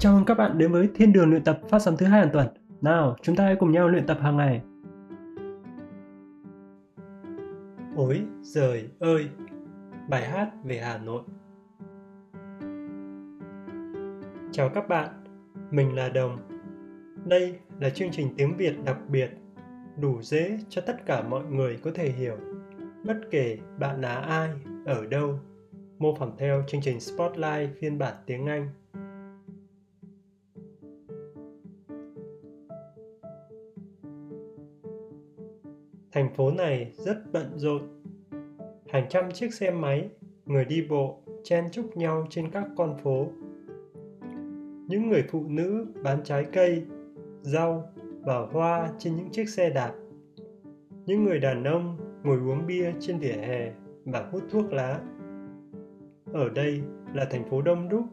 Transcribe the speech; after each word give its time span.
Chào 0.00 0.14
mừng 0.14 0.24
các 0.24 0.34
bạn 0.34 0.58
đến 0.58 0.72
với 0.72 0.88
Thiên 0.94 1.12
đường 1.12 1.30
luyện 1.30 1.44
tập 1.44 1.60
phát 1.68 1.78
sóng 1.78 1.96
thứ 1.96 2.06
hai 2.06 2.20
hàng 2.20 2.30
tuần. 2.32 2.46
Nào, 2.80 3.16
chúng 3.22 3.36
ta 3.36 3.44
hãy 3.44 3.56
cùng 3.56 3.72
nhau 3.72 3.88
luyện 3.88 4.06
tập 4.06 4.18
hàng 4.20 4.36
ngày. 4.36 4.62
Ôi 7.96 8.22
giời 8.42 8.88
ơi! 8.98 9.28
Bài 10.08 10.24
hát 10.24 10.50
về 10.64 10.78
Hà 10.78 10.98
Nội. 10.98 11.22
Chào 14.52 14.68
các 14.68 14.88
bạn, 14.88 15.08
mình 15.70 15.94
là 15.94 16.08
Đồng. 16.08 16.38
Đây 17.24 17.58
là 17.80 17.90
chương 17.90 18.10
trình 18.10 18.28
tiếng 18.36 18.56
Việt 18.56 18.74
đặc 18.84 18.96
biệt, 19.08 19.30
đủ 20.00 20.22
dễ 20.22 20.58
cho 20.68 20.82
tất 20.86 21.06
cả 21.06 21.22
mọi 21.22 21.44
người 21.44 21.78
có 21.84 21.90
thể 21.94 22.10
hiểu, 22.10 22.36
bất 23.04 23.16
kể 23.30 23.58
bạn 23.78 24.00
là 24.00 24.14
ai, 24.14 24.50
ở 24.86 25.06
đâu. 25.06 25.40
Mô 25.98 26.14
phỏng 26.14 26.36
theo 26.38 26.62
chương 26.68 26.80
trình 26.80 27.00
Spotlight 27.00 27.70
phiên 27.80 27.98
bản 27.98 28.14
tiếng 28.26 28.46
Anh 28.46 28.68
Thành 36.12 36.34
phố 36.34 36.50
này 36.50 36.92
rất 36.96 37.32
bận 37.32 37.46
rộn. 37.56 37.82
Hàng 38.88 39.06
trăm 39.08 39.30
chiếc 39.32 39.54
xe 39.54 39.70
máy, 39.70 40.08
người 40.46 40.64
đi 40.64 40.86
bộ 40.88 41.22
chen 41.44 41.64
chúc 41.72 41.96
nhau 41.96 42.26
trên 42.30 42.50
các 42.50 42.64
con 42.76 42.96
phố. 43.02 43.26
Những 44.86 45.08
người 45.08 45.24
phụ 45.30 45.44
nữ 45.48 45.86
bán 46.02 46.20
trái 46.24 46.44
cây, 46.52 46.82
rau 47.42 47.84
và 48.20 48.38
hoa 48.52 48.90
trên 48.98 49.16
những 49.16 49.30
chiếc 49.30 49.48
xe 49.48 49.70
đạp. 49.70 49.92
Những 51.06 51.24
người 51.24 51.38
đàn 51.38 51.64
ông 51.64 51.96
ngồi 52.24 52.38
uống 52.38 52.66
bia 52.66 52.92
trên 53.00 53.18
vỉa 53.18 53.32
hè 53.32 53.72
và 54.04 54.28
hút 54.32 54.42
thuốc 54.50 54.72
lá. 54.72 55.00
Ở 56.32 56.48
đây 56.48 56.82
là 57.14 57.24
thành 57.24 57.50
phố 57.50 57.62
đông 57.62 57.88
đúc 57.88 58.04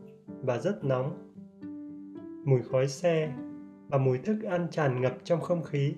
và 0.41 0.57
rất 0.57 0.85
nóng. 0.85 1.33
Mùi 2.45 2.61
khói 2.61 2.88
xe 2.88 3.33
và 3.88 3.97
mùi 3.97 4.17
thức 4.17 4.44
ăn 4.44 4.67
tràn 4.72 5.02
ngập 5.02 5.17
trong 5.23 5.41
không 5.41 5.63
khí. 5.63 5.94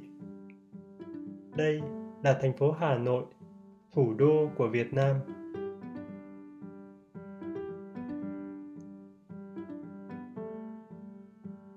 Đây 1.56 1.82
là 2.24 2.38
thành 2.42 2.54
phố 2.54 2.72
Hà 2.72 2.98
Nội, 2.98 3.24
thủ 3.92 4.14
đô 4.14 4.50
của 4.58 4.68
Việt 4.68 4.94
Nam. 4.94 5.16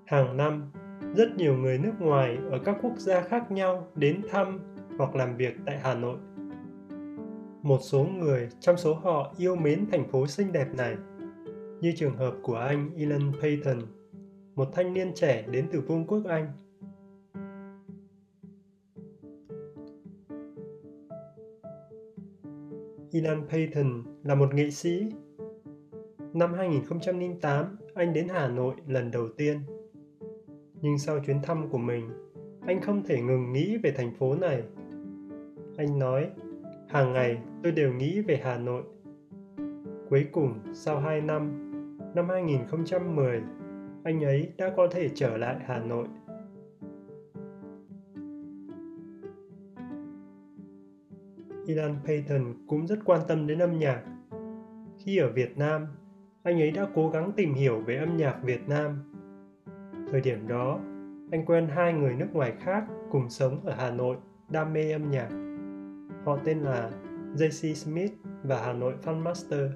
Hàng 0.07 0.37
năm, 0.37 0.71
rất 1.17 1.37
nhiều 1.37 1.57
người 1.57 1.79
nước 1.79 1.93
ngoài 1.99 2.39
ở 2.51 2.59
các 2.65 2.77
quốc 2.83 2.99
gia 2.99 3.21
khác 3.21 3.53
nhau 3.53 3.87
đến 3.95 4.23
thăm 4.31 4.61
hoặc 4.99 5.15
làm 5.15 5.37
việc 5.37 5.55
tại 5.67 5.79
Hà 5.79 5.95
Nội. 5.95 6.19
Một 7.63 7.79
số 7.81 8.05
người 8.05 8.49
trong 8.61 8.77
số 8.77 8.95
họ 8.95 9.35
yêu 9.39 9.57
mến 9.57 9.87
thành 9.93 10.09
phố 10.09 10.27
xinh 10.27 10.53
đẹp 10.53 10.67
này, 10.75 10.97
như 11.81 11.93
trường 11.97 12.17
hợp 12.17 12.35
của 12.43 12.57
anh 12.57 12.91
Elon 12.97 13.33
Payton, 13.43 13.79
một 14.55 14.69
thanh 14.73 14.95
niên 14.95 15.13
trẻ 15.15 15.45
đến 15.51 15.67
từ 15.73 15.81
Vương 15.81 16.07
quốc 16.07 16.23
Anh 16.29 16.53
Ilan 23.13 23.47
Payton 23.49 24.03
là 24.23 24.35
một 24.35 24.55
nghệ 24.55 24.71
sĩ. 24.71 25.07
Năm 26.33 26.55
2008, 26.55 27.77
anh 27.95 28.13
đến 28.13 28.29
Hà 28.29 28.49
Nội 28.49 28.75
lần 28.87 29.11
đầu 29.11 29.29
tiên. 29.29 29.59
Nhưng 30.83 30.99
sau 30.99 31.21
chuyến 31.21 31.43
thăm 31.43 31.69
của 31.69 31.79
mình, 31.79 32.11
anh 32.67 32.81
không 32.81 33.03
thể 33.03 33.23
ngừng 33.23 33.53
nghĩ 33.53 33.77
về 33.77 33.91
thành 33.91 34.15
phố 34.15 34.35
này. 34.35 34.63
Anh 35.77 35.99
nói, 35.99 36.31
hàng 36.89 37.13
ngày 37.13 37.39
tôi 37.63 37.73
đều 37.73 37.93
nghĩ 37.93 38.21
về 38.21 38.41
Hà 38.43 38.59
Nội. 38.59 38.83
Cuối 40.11 40.27
cùng, 40.33 40.59
sau 40.75 41.01
2 41.01 41.21
năm, 41.21 41.71
năm 42.15 42.29
2010, 42.29 43.41
anh 44.05 44.25
ấy 44.25 44.53
đã 44.59 44.73
có 44.77 44.89
thể 44.91 45.09
trở 45.15 45.37
lại 45.37 45.57
Hà 45.67 45.79
Nội. 45.79 46.07
Ilan 51.67 51.97
Payton 52.07 52.55
cũng 52.67 52.87
rất 52.87 52.99
quan 53.05 53.21
tâm 53.29 53.47
đến 53.47 53.59
âm 53.59 53.79
nhạc. 53.79 54.03
Khi 54.99 55.19
ở 55.19 55.33
Việt 55.33 55.59
Nam, 55.59 55.87
anh 56.43 56.61
ấy 56.61 56.71
đã 56.71 56.87
cố 56.95 57.09
gắng 57.09 57.33
tìm 57.37 57.55
hiểu 57.55 57.81
về 57.81 57.97
âm 57.97 58.17
nhạc 58.17 58.43
Việt 58.43 58.69
Nam. 58.69 58.99
Thời 60.11 60.21
điểm 60.21 60.49
đó, 60.49 60.81
anh 61.31 61.45
quen 61.47 61.69
hai 61.69 61.93
người 61.93 62.15
nước 62.15 62.29
ngoài 62.33 62.53
khác 62.61 62.85
cùng 63.11 63.31
sống 63.31 63.61
ở 63.65 63.75
Hà 63.75 63.91
Nội, 63.91 64.17
đam 64.49 64.73
mê 64.73 64.93
âm 64.93 65.11
nhạc. 65.11 65.29
Họ 66.25 66.39
tên 66.45 66.59
là 66.59 66.91
JC 67.37 67.75
Smith 67.75 68.13
và 68.43 68.63
Hà 68.65 68.73
Nội 68.73 68.95
Fun 69.05 69.23
Master. 69.23 69.71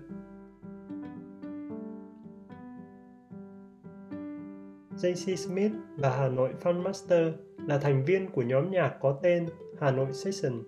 JC 4.96 5.36
Smith 5.36 5.72
và 5.96 6.16
Hà 6.16 6.28
Nội 6.28 6.54
Fun 6.62 6.82
Master 6.82 7.34
là 7.56 7.78
thành 7.78 8.04
viên 8.04 8.30
của 8.30 8.42
nhóm 8.42 8.70
nhạc 8.70 8.96
có 9.00 9.18
tên 9.22 9.46
Hà 9.80 9.90
Nội 9.90 10.12
Session 10.12 10.62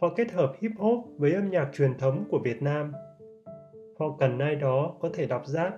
Họ 0.00 0.08
kết 0.16 0.32
hợp 0.32 0.52
hip 0.58 0.70
hop 0.78 1.04
với 1.18 1.32
âm 1.32 1.50
nhạc 1.50 1.70
truyền 1.74 1.98
thống 1.98 2.24
của 2.30 2.38
Việt 2.38 2.62
Nam. 2.62 2.92
Họ 3.98 4.16
cần 4.18 4.38
ai 4.38 4.56
đó 4.56 4.96
có 5.00 5.10
thể 5.14 5.26
đọc 5.26 5.42
rap. 5.46 5.74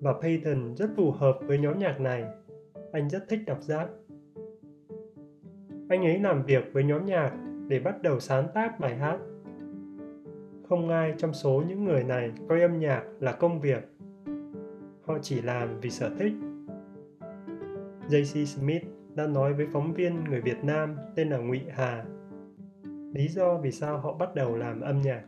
Và 0.00 0.12
Payton 0.22 0.74
rất 0.76 0.90
phù 0.96 1.10
hợp 1.10 1.38
với 1.42 1.58
nhóm 1.58 1.78
nhạc 1.78 2.00
này. 2.00 2.24
Anh 2.92 3.10
rất 3.10 3.28
thích 3.28 3.40
đọc 3.46 3.58
rap. 3.60 3.90
Anh 5.88 6.04
ấy 6.04 6.18
làm 6.18 6.42
việc 6.42 6.64
với 6.72 6.84
nhóm 6.84 7.06
nhạc 7.06 7.32
để 7.68 7.80
bắt 7.80 8.02
đầu 8.02 8.20
sáng 8.20 8.48
tác 8.54 8.80
bài 8.80 8.96
hát. 8.96 9.18
Không 10.68 10.88
ai 10.88 11.14
trong 11.18 11.32
số 11.32 11.62
những 11.68 11.84
người 11.84 12.04
này 12.04 12.32
coi 12.48 12.60
âm 12.60 12.78
nhạc 12.78 13.02
là 13.20 13.32
công 13.32 13.60
việc. 13.60 13.88
Họ 15.02 15.18
chỉ 15.22 15.42
làm 15.42 15.80
vì 15.80 15.90
sở 15.90 16.10
thích. 16.18 16.32
JC 18.08 18.44
Smith 18.44 18.82
đã 19.14 19.26
nói 19.26 19.52
với 19.52 19.66
phóng 19.72 19.92
viên 19.92 20.24
người 20.24 20.40
Việt 20.40 20.64
Nam 20.64 20.96
tên 21.16 21.30
là 21.30 21.38
Ngụy 21.38 21.60
Hà 21.70 22.04
lý 23.12 23.28
do 23.28 23.58
vì 23.58 23.72
sao 23.72 23.98
họ 23.98 24.12
bắt 24.12 24.34
đầu 24.34 24.56
làm 24.56 24.80
âm 24.80 25.00
nhạc. 25.02 25.22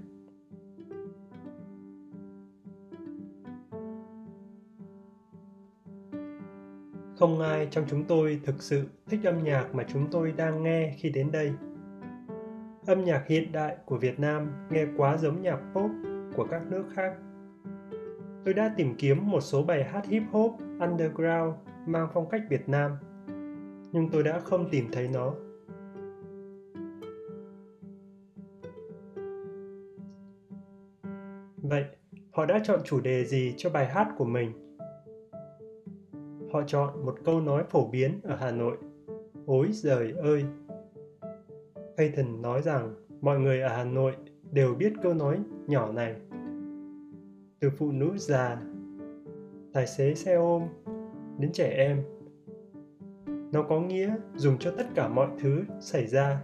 Không 7.16 7.40
ai 7.40 7.68
trong 7.70 7.84
chúng 7.88 8.04
tôi 8.04 8.40
thực 8.44 8.62
sự 8.62 8.84
thích 9.06 9.20
âm 9.24 9.44
nhạc 9.44 9.74
mà 9.74 9.84
chúng 9.88 10.06
tôi 10.10 10.32
đang 10.32 10.62
nghe 10.62 10.94
khi 10.98 11.10
đến 11.10 11.32
đây. 11.32 11.52
Âm 12.86 13.04
nhạc 13.04 13.26
hiện 13.26 13.52
đại 13.52 13.76
của 13.84 13.96
việt 13.96 14.20
nam 14.20 14.52
nghe 14.70 14.86
quá 14.96 15.16
giống 15.16 15.42
nhạc 15.42 15.58
pop 15.74 15.90
của 16.36 16.46
các 16.50 16.62
nước 16.70 16.84
khác. 16.94 17.14
Tôi 18.44 18.54
đã 18.54 18.74
tìm 18.76 18.94
kiếm 18.98 19.30
một 19.30 19.40
số 19.40 19.62
bài 19.62 19.84
hát 19.84 20.06
hip 20.06 20.22
hop, 20.30 20.52
underground 20.80 21.54
mang 21.86 22.08
phong 22.14 22.28
cách 22.28 22.42
việt 22.50 22.68
nam, 22.68 22.92
nhưng 23.92 24.08
tôi 24.12 24.22
đã 24.22 24.40
không 24.40 24.68
tìm 24.70 24.88
thấy 24.92 25.08
nó. 25.08 25.34
Họ 32.34 32.46
đã 32.46 32.60
chọn 32.64 32.80
chủ 32.84 33.00
đề 33.00 33.24
gì 33.24 33.54
cho 33.56 33.70
bài 33.70 33.86
hát 33.86 34.08
của 34.18 34.24
mình? 34.24 34.52
Họ 36.52 36.62
chọn 36.66 37.06
một 37.06 37.14
câu 37.24 37.40
nói 37.40 37.64
phổ 37.70 37.88
biến 37.90 38.20
ở 38.22 38.36
Hà 38.36 38.50
Nội. 38.50 38.76
"ối 39.46 39.68
giời 39.72 40.12
ơi! 40.12 40.44
Payton 41.96 42.42
nói 42.42 42.62
rằng 42.62 42.94
mọi 43.20 43.40
người 43.40 43.60
ở 43.60 43.68
Hà 43.68 43.84
Nội 43.84 44.12
đều 44.52 44.74
biết 44.74 44.92
câu 45.02 45.14
nói 45.14 45.38
nhỏ 45.66 45.92
này. 45.92 46.14
Từ 47.60 47.70
phụ 47.70 47.92
nữ 47.92 48.12
già, 48.16 48.60
tài 49.72 49.86
xế 49.86 50.14
xe 50.14 50.34
ôm, 50.34 50.62
đến 51.38 51.52
trẻ 51.52 51.74
em. 51.76 52.02
Nó 53.52 53.62
có 53.62 53.80
nghĩa 53.80 54.16
dùng 54.34 54.58
cho 54.58 54.70
tất 54.78 54.86
cả 54.94 55.08
mọi 55.08 55.28
thứ 55.38 55.62
xảy 55.80 56.06
ra. 56.06 56.40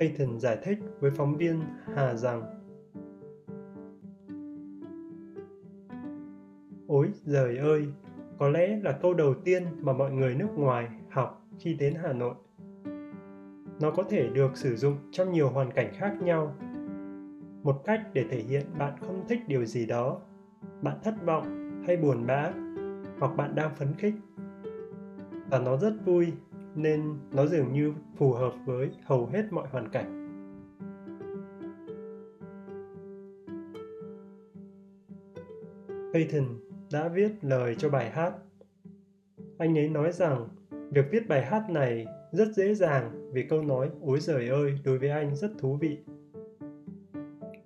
Payton 0.00 0.40
giải 0.40 0.58
thích 0.62 0.78
với 1.00 1.10
phóng 1.10 1.36
viên 1.36 1.60
Hà 1.94 2.14
rằng 2.14 2.57
Ôi 6.88 7.10
giời 7.24 7.56
ơi, 7.56 7.86
có 8.38 8.48
lẽ 8.48 8.78
là 8.82 8.92
câu 8.92 9.14
đầu 9.14 9.34
tiên 9.34 9.62
mà 9.80 9.92
mọi 9.92 10.12
người 10.12 10.34
nước 10.34 10.48
ngoài 10.56 10.88
học 11.10 11.46
khi 11.58 11.74
đến 11.74 11.94
Hà 12.02 12.12
Nội. 12.12 12.34
Nó 13.80 13.90
có 13.90 14.02
thể 14.02 14.28
được 14.28 14.56
sử 14.56 14.76
dụng 14.76 14.94
trong 15.10 15.32
nhiều 15.32 15.48
hoàn 15.48 15.70
cảnh 15.70 15.92
khác 15.98 16.14
nhau. 16.22 16.54
Một 17.62 17.84
cách 17.84 18.00
để 18.12 18.24
thể 18.30 18.42
hiện 18.42 18.66
bạn 18.78 18.92
không 19.00 19.24
thích 19.28 19.40
điều 19.46 19.64
gì 19.64 19.86
đó, 19.86 20.20
bạn 20.82 20.96
thất 21.04 21.14
vọng 21.24 21.44
hay 21.86 21.96
buồn 21.96 22.26
bã, 22.26 22.52
hoặc 23.18 23.36
bạn 23.36 23.54
đang 23.54 23.74
phấn 23.74 23.94
khích. 23.98 24.14
Và 25.50 25.58
nó 25.58 25.76
rất 25.76 25.94
vui 26.04 26.32
nên 26.74 27.18
nó 27.32 27.46
dường 27.46 27.72
như 27.72 27.92
phù 28.16 28.32
hợp 28.32 28.52
với 28.66 28.90
hầu 29.04 29.26
hết 29.26 29.44
mọi 29.50 29.68
hoàn 29.68 29.88
cảnh. 29.88 30.14
Peyton 36.14 36.67
đã 36.92 37.08
viết 37.08 37.30
lời 37.42 37.74
cho 37.78 37.90
bài 37.90 38.10
hát. 38.10 38.32
Anh 39.58 39.78
ấy 39.78 39.88
nói 39.88 40.12
rằng, 40.12 40.48
việc 40.90 41.04
viết 41.10 41.28
bài 41.28 41.44
hát 41.44 41.70
này 41.70 42.06
rất 42.32 42.48
dễ 42.54 42.74
dàng 42.74 43.30
vì 43.32 43.42
câu 43.42 43.62
nói 43.62 43.90
ối 44.00 44.20
giời 44.20 44.48
ơi 44.48 44.78
đối 44.84 44.98
với 44.98 45.10
anh 45.10 45.36
rất 45.36 45.50
thú 45.58 45.76
vị. 45.80 45.98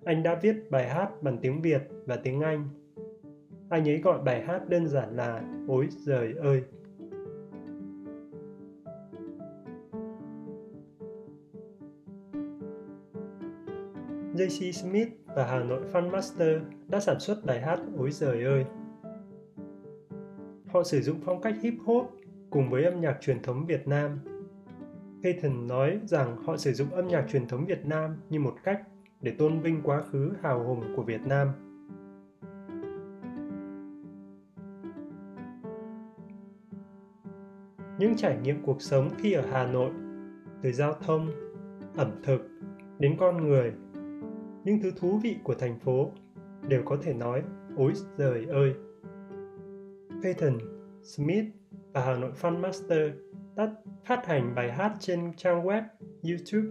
Anh 0.04 0.22
đã 0.22 0.34
viết 0.34 0.70
bài 0.70 0.88
hát 0.88 1.22
bằng 1.22 1.38
tiếng 1.38 1.62
Việt 1.62 1.82
và 2.06 2.16
tiếng 2.16 2.40
Anh. 2.40 2.68
Anh 3.68 3.88
ấy 3.88 3.98
gọi 3.98 4.18
bài 4.22 4.42
hát 4.42 4.68
đơn 4.68 4.88
giản 4.88 5.16
là 5.16 5.42
Ôi 5.68 5.88
giời 5.90 6.34
ơi. 6.38 6.62
JC 14.34 14.72
Smith 14.72 15.08
và 15.26 15.46
Hà 15.46 15.64
Nội 15.64 15.82
Fun 15.92 16.10
Master 16.10 16.62
đã 16.88 17.00
sản 17.00 17.20
xuất 17.20 17.44
bài 17.44 17.60
hát 17.60 17.80
Ôi 17.98 18.10
giời 18.10 18.44
ơi. 18.44 18.64
Họ 20.72 20.82
sử 20.82 21.00
dụng 21.00 21.20
phong 21.24 21.40
cách 21.40 21.54
hip 21.62 21.74
hop 21.84 22.10
cùng 22.50 22.70
với 22.70 22.84
âm 22.84 23.00
nhạc 23.00 23.18
truyền 23.20 23.42
thống 23.42 23.66
Việt 23.66 23.88
Nam. 23.88 24.18
Payton 25.22 25.66
nói 25.66 26.00
rằng 26.04 26.36
họ 26.36 26.56
sử 26.56 26.72
dụng 26.72 26.90
âm 26.90 27.08
nhạc 27.08 27.26
truyền 27.32 27.46
thống 27.46 27.66
Việt 27.66 27.86
Nam 27.86 28.16
như 28.30 28.40
một 28.40 28.54
cách 28.64 28.82
để 29.20 29.34
tôn 29.38 29.60
vinh 29.60 29.80
quá 29.82 30.02
khứ 30.02 30.32
hào 30.42 30.64
hùng 30.64 30.92
của 30.96 31.02
Việt 31.02 31.20
Nam. 31.26 31.48
Những 37.98 38.16
trải 38.16 38.38
nghiệm 38.42 38.62
cuộc 38.62 38.82
sống 38.82 39.10
khi 39.18 39.32
ở 39.32 39.46
Hà 39.52 39.66
Nội, 39.66 39.90
từ 40.62 40.72
giao 40.72 40.94
thông, 40.94 41.30
ẩm 41.96 42.10
thực 42.22 42.50
đến 42.98 43.16
con 43.18 43.48
người, 43.48 43.72
những 44.64 44.80
thứ 44.82 44.90
thú 45.00 45.20
vị 45.22 45.36
của 45.44 45.54
thành 45.54 45.78
phố 45.78 46.10
đều 46.68 46.82
có 46.84 46.96
thể 47.02 47.14
nói 47.14 47.42
ối 47.76 47.92
giời 48.18 48.46
ơi. 48.46 48.74
Payton, 50.22 50.58
Smith 51.02 51.44
và 51.92 52.04
Hà 52.04 52.16
Nội 52.16 52.32
Fun 52.40 52.58
Master 52.58 53.10
đã 53.56 53.74
phát 54.04 54.26
hành 54.26 54.54
bài 54.54 54.72
hát 54.72 54.92
trên 55.00 55.32
trang 55.36 55.64
web, 55.64 55.82
YouTube 56.22 56.68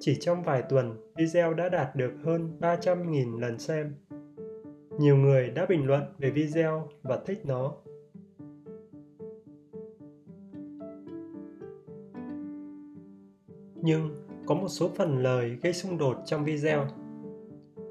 chỉ 0.00 0.16
trong 0.20 0.42
vài 0.42 0.62
tuần, 0.62 0.96
video 1.16 1.54
đã 1.54 1.68
đạt 1.68 1.96
được 1.96 2.12
hơn 2.24 2.58
300.000 2.60 3.38
lần 3.38 3.58
xem. 3.58 3.94
Nhiều 4.98 5.16
người 5.16 5.50
đã 5.50 5.66
bình 5.66 5.86
luận 5.86 6.02
về 6.18 6.30
video 6.30 6.88
và 7.02 7.18
thích 7.26 7.46
nó. 7.46 7.74
Nhưng 13.74 14.14
có 14.46 14.54
một 14.54 14.68
số 14.68 14.90
phần 14.96 15.22
lời 15.22 15.58
gây 15.62 15.72
xung 15.72 15.98
đột 15.98 16.16
trong 16.26 16.44
video. 16.44 16.86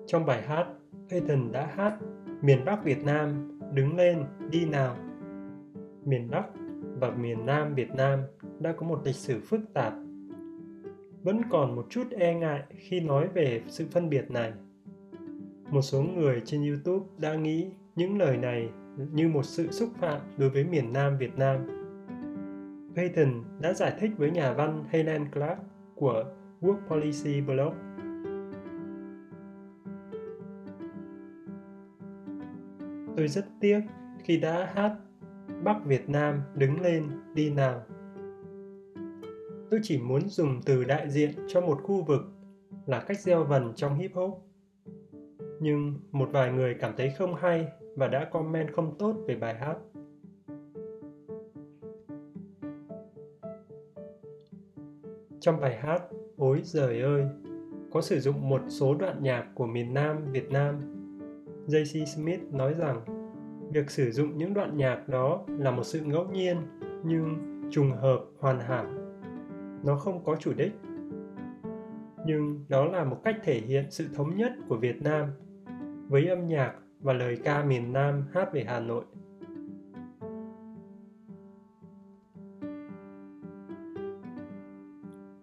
Trong 0.07 0.25
bài 0.25 0.41
hát, 0.41 0.67
Payton 1.09 1.51
đã 1.51 1.65
hát 1.65 1.97
Miền 2.41 2.65
Bắc 2.65 2.83
Việt 2.83 3.03
Nam, 3.03 3.58
đứng 3.73 3.95
lên, 3.95 4.25
đi 4.51 4.65
nào. 4.65 4.95
Miền 6.05 6.29
Bắc 6.31 6.43
và 6.99 7.11
miền 7.11 7.45
Nam 7.45 7.75
Việt 7.75 7.89
Nam 7.95 8.19
đã 8.59 8.71
có 8.71 8.87
một 8.87 9.01
lịch 9.05 9.15
sử 9.15 9.39
phức 9.39 9.73
tạp 9.73 9.93
vẫn 11.23 11.41
còn 11.49 11.75
một 11.75 11.85
chút 11.89 12.07
e 12.11 12.33
ngại 12.33 12.63
khi 12.77 12.99
nói 12.99 13.27
về 13.27 13.61
sự 13.67 13.85
phân 13.91 14.09
biệt 14.09 14.31
này. 14.31 14.53
Một 15.71 15.81
số 15.81 16.01
người 16.01 16.41
trên 16.45 16.67
YouTube 16.67 17.05
đã 17.17 17.35
nghĩ 17.35 17.71
những 17.95 18.17
lời 18.17 18.37
này 18.37 18.69
như 19.11 19.27
một 19.27 19.45
sự 19.45 19.71
xúc 19.71 19.89
phạm 19.99 20.21
đối 20.37 20.49
với 20.49 20.63
miền 20.63 20.93
Nam 20.93 21.17
Việt 21.17 21.37
Nam. 21.37 21.57
Payton 22.95 23.43
đã 23.59 23.73
giải 23.73 23.93
thích 23.99 24.11
với 24.17 24.31
nhà 24.31 24.53
văn 24.53 24.83
Helen 24.89 25.31
Clark 25.31 25.59
của 25.95 26.23
Work 26.61 26.87
Policy 26.87 27.41
Blog. 27.41 27.73
Tôi 33.19 33.27
rất 33.27 33.45
tiếc 33.59 33.81
khi 34.23 34.37
đã 34.37 34.71
hát 34.73 34.95
Bắc 35.63 35.85
Việt 35.85 36.09
Nam 36.09 36.41
đứng 36.55 36.81
lên 36.81 37.09
đi 37.33 37.49
nào 37.49 37.81
tôi 39.69 39.79
chỉ 39.83 39.97
muốn 39.97 40.29
dùng 40.29 40.61
từ 40.65 40.83
đại 40.83 41.09
diện 41.09 41.31
cho 41.47 41.61
một 41.61 41.79
khu 41.83 42.03
vực 42.03 42.21
là 42.85 42.99
cách 42.99 43.19
gieo 43.19 43.43
vần 43.43 43.73
trong 43.75 43.95
hip 43.95 44.13
hop. 44.13 44.43
Nhưng 45.59 45.99
một 46.11 46.29
vài 46.31 46.51
người 46.51 46.73
cảm 46.73 46.93
thấy 46.97 47.09
không 47.17 47.35
hay 47.35 47.67
và 47.95 48.07
đã 48.07 48.25
comment 48.25 48.73
không 48.73 48.97
tốt 48.97 49.15
về 49.27 49.35
bài 49.35 49.55
hát. 49.55 49.77
Trong 55.39 55.59
bài 55.61 55.77
hát 55.77 56.01
Ôi 56.37 56.61
giời 56.63 57.01
ơi, 57.01 57.23
có 57.91 58.01
sử 58.01 58.19
dụng 58.19 58.49
một 58.49 58.61
số 58.67 58.95
đoạn 58.95 59.23
nhạc 59.23 59.45
của 59.55 59.65
miền 59.65 59.93
Nam 59.93 60.31
Việt 60.31 60.51
Nam. 60.51 60.98
JC 61.69 62.05
Smith 62.05 62.41
nói 62.51 62.73
rằng 62.73 63.01
việc 63.73 63.89
sử 63.91 64.11
dụng 64.11 64.37
những 64.37 64.53
đoạn 64.53 64.77
nhạc 64.77 65.09
đó 65.09 65.45
là 65.47 65.71
một 65.71 65.83
sự 65.83 66.01
ngẫu 66.01 66.27
nhiên 66.27 66.57
nhưng 67.03 67.37
trùng 67.71 67.91
hợp 67.91 68.19
hoàn 68.39 68.59
hảo. 68.59 68.85
Nó 69.83 69.95
không 69.95 70.23
có 70.23 70.35
chủ 70.35 70.53
đích. 70.57 70.71
Nhưng 72.25 72.65
đó 72.69 72.85
là 72.85 73.03
một 73.03 73.23
cách 73.23 73.35
thể 73.43 73.59
hiện 73.59 73.85
sự 73.89 74.07
thống 74.15 74.35
nhất 74.35 74.51
của 74.67 74.77
Việt 74.77 75.01
Nam 75.01 75.29
với 76.07 76.27
âm 76.27 76.47
nhạc 76.47 76.73
và 76.99 77.13
lời 77.13 77.37
ca 77.43 77.63
miền 77.63 77.93
Nam 77.93 78.23
hát 78.33 78.53
về 78.53 78.63
Hà 78.67 78.79
Nội. 78.79 79.03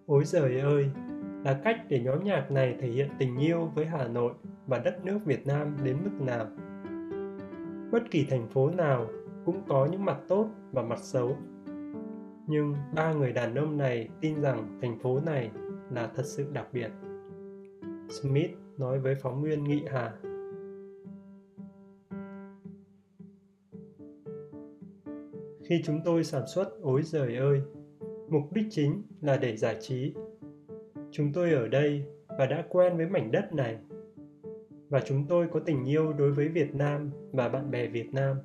Ôi 0.05 0.23
giời 0.25 0.59
ơi, 0.59 0.89
là 1.43 1.61
cách 1.63 1.85
để 1.89 1.99
nhóm 1.99 2.23
nhạc 2.23 2.51
này 2.51 2.75
thể 2.79 2.87
hiện 2.87 3.09
tình 3.19 3.37
yêu 3.37 3.71
với 3.75 3.85
Hà 3.85 4.07
Nội 4.07 4.33
và 4.67 4.79
đất 4.79 5.05
nước 5.05 5.19
Việt 5.25 5.47
Nam 5.47 5.77
đến 5.83 5.97
mức 6.03 6.25
nào. 6.25 6.47
Bất 7.91 8.11
kỳ 8.11 8.27
thành 8.29 8.47
phố 8.47 8.69
nào 8.69 9.07
cũng 9.45 9.61
có 9.67 9.87
những 9.91 10.05
mặt 10.05 10.17
tốt 10.27 10.49
và 10.71 10.83
mặt 10.83 10.99
xấu 10.99 11.37
nhưng 12.47 12.75
ba 12.95 13.13
người 13.13 13.31
đàn 13.31 13.55
ông 13.55 13.77
này 13.77 14.09
tin 14.21 14.41
rằng 14.41 14.79
thành 14.81 14.99
phố 14.99 15.19
này 15.19 15.51
là 15.91 16.11
thật 16.15 16.25
sự 16.25 16.45
đặc 16.53 16.67
biệt. 16.73 16.91
Smith 18.09 18.51
nói 18.77 18.99
với 18.99 19.15
phóng 19.15 19.41
viên 19.41 19.63
Nghị 19.63 19.83
Hà. 19.91 20.13
Khi 25.63 25.81
chúng 25.85 25.99
tôi 26.05 26.23
sản 26.23 26.43
xuất 26.47 26.81
ối 26.81 27.01
giời 27.03 27.35
ơi, 27.35 27.61
mục 28.29 28.43
đích 28.53 28.65
chính 28.69 29.01
là 29.21 29.37
để 29.37 29.57
giải 29.57 29.77
trí. 29.81 30.13
Chúng 31.11 31.33
tôi 31.33 31.51
ở 31.51 31.67
đây 31.67 32.05
và 32.37 32.45
đã 32.45 32.65
quen 32.69 32.97
với 32.97 33.05
mảnh 33.05 33.31
đất 33.31 33.53
này. 33.53 33.77
Và 34.89 34.99
chúng 34.99 35.25
tôi 35.29 35.47
có 35.51 35.59
tình 35.59 35.85
yêu 35.85 36.13
đối 36.13 36.31
với 36.31 36.47
Việt 36.47 36.75
Nam 36.75 37.11
và 37.31 37.49
bạn 37.49 37.71
bè 37.71 37.87
Việt 37.87 38.13
Nam. 38.13 38.37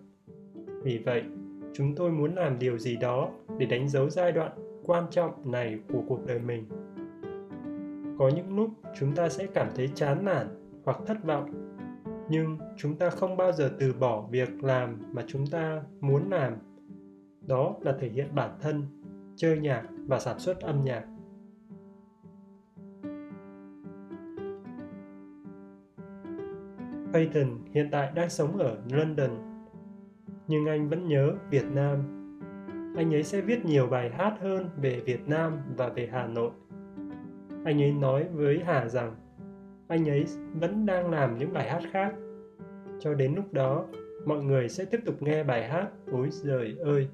Vì 0.82 0.98
vậy, 0.98 1.22
chúng 1.74 1.94
tôi 1.94 2.10
muốn 2.10 2.34
làm 2.34 2.58
điều 2.58 2.78
gì 2.78 2.96
đó 2.96 3.30
để 3.58 3.66
đánh 3.66 3.88
dấu 3.88 4.10
giai 4.10 4.32
đoạn 4.32 4.52
quan 4.84 5.04
trọng 5.10 5.52
này 5.52 5.78
của 5.92 6.02
cuộc 6.08 6.26
đời 6.26 6.38
mình. 6.38 6.64
Có 8.18 8.28
những 8.28 8.56
lúc 8.56 8.70
chúng 8.98 9.14
ta 9.14 9.28
sẽ 9.28 9.46
cảm 9.54 9.68
thấy 9.76 9.90
chán 9.94 10.24
nản 10.24 10.46
hoặc 10.84 10.98
thất 11.06 11.24
vọng 11.24 11.72
nhưng 12.28 12.58
chúng 12.76 12.96
ta 12.96 13.10
không 13.10 13.36
bao 13.36 13.52
giờ 13.52 13.70
từ 13.78 13.92
bỏ 13.92 14.26
việc 14.30 14.64
làm 14.64 14.98
mà 15.12 15.24
chúng 15.26 15.46
ta 15.46 15.82
muốn 16.00 16.30
làm. 16.30 16.54
Đó 17.46 17.76
là 17.80 17.92
thể 18.00 18.08
hiện 18.08 18.34
bản 18.34 18.58
thân 18.60 18.82
chơi 19.36 19.58
nhạc 19.58 19.82
và 20.06 20.18
sản 20.20 20.38
xuất 20.38 20.60
âm 20.60 20.84
nhạc. 20.84 21.04
Payton 27.12 27.46
hiện 27.74 27.88
tại 27.90 28.12
đang 28.14 28.30
sống 28.30 28.56
ở 28.58 28.76
London 28.90 29.52
nhưng 30.48 30.66
anh 30.66 30.88
vẫn 30.88 31.08
nhớ 31.08 31.34
Việt 31.50 31.64
Nam. 31.74 31.98
Anh 32.96 33.14
ấy 33.14 33.22
sẽ 33.22 33.40
viết 33.40 33.64
nhiều 33.64 33.86
bài 33.86 34.10
hát 34.10 34.36
hơn 34.40 34.68
về 34.76 35.00
Việt 35.06 35.28
Nam 35.28 35.58
và 35.76 35.88
về 35.88 36.08
Hà 36.12 36.26
Nội. 36.26 36.50
Anh 37.64 37.82
ấy 37.82 37.92
nói 37.92 38.28
với 38.32 38.62
Hà 38.64 38.88
rằng 38.88 39.16
anh 39.88 40.08
ấy 40.08 40.24
vẫn 40.54 40.86
đang 40.86 41.10
làm 41.10 41.38
những 41.38 41.52
bài 41.52 41.70
hát 41.70 41.82
khác. 41.92 42.14
Cho 43.00 43.14
đến 43.14 43.34
lúc 43.34 43.52
đó, 43.52 43.86
mọi 44.26 44.42
người 44.42 44.68
sẽ 44.68 44.84
tiếp 44.84 45.00
tục 45.04 45.22
nghe 45.22 45.44
bài 45.44 45.68
hát 45.68 45.88
Ôi 46.12 46.28
giời 46.30 46.76
ơi. 46.84 47.08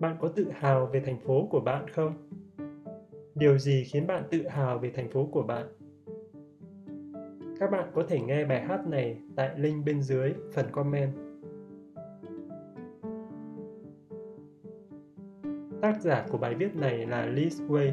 Bạn 0.00 0.16
có 0.20 0.28
tự 0.28 0.46
hào 0.50 0.86
về 0.86 1.00
thành 1.00 1.18
phố 1.20 1.48
của 1.50 1.60
bạn 1.60 1.86
không? 1.92 2.27
Điều 3.38 3.58
gì 3.58 3.84
khiến 3.84 4.06
bạn 4.06 4.22
tự 4.30 4.48
hào 4.48 4.78
về 4.78 4.90
thành 4.90 5.08
phố 5.08 5.28
của 5.32 5.42
bạn? 5.42 5.66
Các 7.60 7.70
bạn 7.70 7.90
có 7.94 8.02
thể 8.08 8.20
nghe 8.20 8.44
bài 8.44 8.60
hát 8.60 8.86
này 8.86 9.20
tại 9.36 9.50
link 9.56 9.84
bên 9.84 10.02
dưới 10.02 10.34
phần 10.52 10.66
comment. 10.72 11.12
Tác 15.82 16.00
giả 16.00 16.26
của 16.30 16.38
bài 16.38 16.54
viết 16.54 16.76
này 16.76 17.06
là 17.06 17.26
Liz 17.26 17.68
Way. 17.68 17.92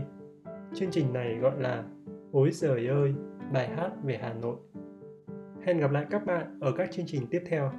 Chương 0.73 0.91
trình 0.91 1.13
này 1.13 1.37
gọi 1.37 1.61
là 1.61 1.83
"ối 2.31 2.51
giời 2.51 2.87
ơi, 2.87 3.13
bài 3.53 3.67
hát 3.67 3.91
về 4.03 4.17
Hà 4.21 4.33
Nội. 4.33 4.55
Hẹn 5.63 5.77
gặp 5.77 5.91
lại 5.91 6.05
các 6.09 6.25
bạn 6.25 6.59
ở 6.61 6.71
các 6.77 6.91
chương 6.91 7.05
trình 7.07 7.27
tiếp 7.31 7.43
theo. 7.47 7.71